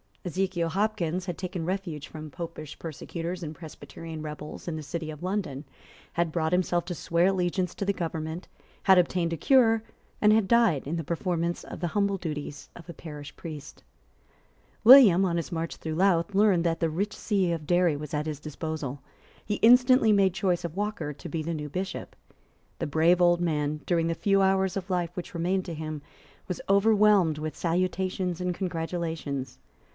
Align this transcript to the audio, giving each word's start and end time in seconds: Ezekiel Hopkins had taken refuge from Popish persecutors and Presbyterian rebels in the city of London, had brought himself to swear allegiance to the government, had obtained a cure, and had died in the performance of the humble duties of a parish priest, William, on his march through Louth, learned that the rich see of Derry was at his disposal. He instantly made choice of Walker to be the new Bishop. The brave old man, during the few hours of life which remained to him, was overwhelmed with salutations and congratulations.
Ezekiel 0.25 0.69
Hopkins 0.69 1.25
had 1.25 1.37
taken 1.37 1.65
refuge 1.65 2.07
from 2.07 2.29
Popish 2.29 2.77
persecutors 2.79 3.41
and 3.41 3.55
Presbyterian 3.55 4.21
rebels 4.23 4.67
in 4.67 4.75
the 4.75 4.81
city 4.83 5.11
of 5.11 5.21
London, 5.21 5.63
had 6.13 6.31
brought 6.31 6.51
himself 6.51 6.85
to 6.85 6.95
swear 6.95 7.27
allegiance 7.27 7.73
to 7.75 7.85
the 7.85 7.93
government, 7.93 8.47
had 8.83 8.97
obtained 8.97 9.33
a 9.33 9.37
cure, 9.37 9.83
and 10.19 10.33
had 10.33 10.47
died 10.47 10.87
in 10.87 10.95
the 10.95 11.03
performance 11.03 11.63
of 11.63 11.79
the 11.79 11.87
humble 11.95 12.17
duties 12.17 12.69
of 12.75 12.87
a 12.89 12.93
parish 12.93 13.35
priest, 13.35 13.83
William, 14.83 15.23
on 15.25 15.37
his 15.37 15.51
march 15.51 15.75
through 15.75 15.95
Louth, 15.95 16.33
learned 16.33 16.63
that 16.63 16.79
the 16.79 16.89
rich 16.89 17.15
see 17.15 17.51
of 17.51 17.67
Derry 17.67 17.95
was 17.95 18.13
at 18.13 18.27
his 18.27 18.39
disposal. 18.39 19.01
He 19.45 19.55
instantly 19.55 20.11
made 20.11 20.33
choice 20.33 20.63
of 20.63 20.75
Walker 20.75 21.13
to 21.13 21.29
be 21.29 21.43
the 21.43 21.53
new 21.53 21.69
Bishop. 21.69 22.15
The 22.79 22.87
brave 22.87 23.21
old 23.21 23.41
man, 23.41 23.81
during 23.85 24.05
the 24.07 24.15
few 24.15 24.41
hours 24.41 24.75
of 24.75 24.89
life 24.91 25.15
which 25.15 25.33
remained 25.35 25.65
to 25.65 25.75
him, 25.75 26.01
was 26.47 26.61
overwhelmed 26.69 27.37
with 27.37 27.55
salutations 27.57 28.41
and 28.41 28.53
congratulations. 28.53 29.59